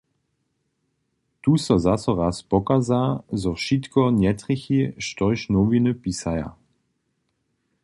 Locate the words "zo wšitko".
3.41-4.01